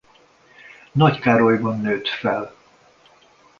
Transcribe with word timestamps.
Nagykárolyban 0.91 1.79
nőtt 1.81 2.07
fel. 2.07 2.55